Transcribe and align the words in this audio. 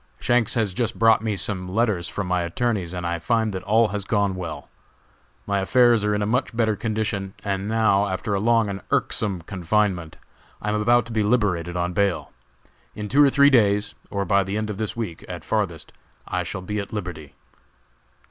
Shanks 0.19 0.55
has 0.55 0.73
just 0.73 0.97
brought 0.97 1.21
me 1.21 1.35
some 1.35 1.69
letters 1.69 2.09
from 2.09 2.25
my 2.25 2.41
attorneys 2.41 2.91
and 2.91 3.05
I 3.05 3.19
find 3.19 3.53
that 3.53 3.61
all 3.61 3.89
has 3.89 4.03
gone 4.03 4.33
well. 4.33 4.67
My 5.45 5.59
affairs 5.59 6.03
are 6.03 6.15
in 6.15 6.23
a 6.23 6.25
much 6.25 6.57
better 6.57 6.75
condition, 6.75 7.35
and 7.45 7.67
now, 7.67 8.07
after 8.07 8.33
a 8.33 8.39
long 8.39 8.67
and 8.67 8.81
irksome 8.89 9.43
confinement, 9.43 10.17
I 10.59 10.69
am 10.69 10.81
about 10.81 11.05
to 11.05 11.11
be 11.11 11.21
liberated 11.21 11.77
on 11.77 11.93
bail. 11.93 12.31
In 12.95 13.09
two 13.09 13.23
or 13.23 13.29
three 13.29 13.51
days, 13.51 13.93
or 14.09 14.25
by 14.25 14.43
the 14.43 14.57
end 14.57 14.71
of 14.71 14.79
this 14.79 14.95
week, 14.97 15.23
at 15.29 15.45
farthest, 15.45 15.93
I 16.27 16.41
shall 16.41 16.61
be 16.63 16.79
at 16.79 16.91
liberty." 16.91 17.35